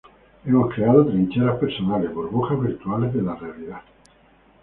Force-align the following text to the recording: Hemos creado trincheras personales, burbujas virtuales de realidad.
Hemos 0.45 0.73
creado 0.73 1.05
trincheras 1.05 1.59
personales, 1.59 2.11
burbujas 2.11 2.59
virtuales 2.59 3.13
de 3.13 3.21
realidad. 3.21 3.83